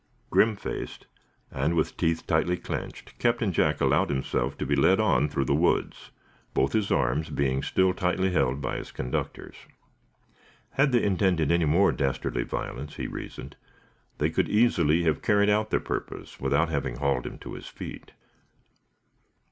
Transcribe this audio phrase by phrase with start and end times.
[0.31, 1.05] Grim faced,
[1.51, 5.53] and with teeth tightly clenched, Captain Jack allowed himself to be led on through the
[5.53, 6.09] woods,
[6.55, 9.53] both his arms being still tightly held by his conductors.
[10.71, 13.55] Had they intended any more dastardly violence, he reasoned,
[14.17, 18.13] they could easily have carried out their purpose without having hauled him to his feet.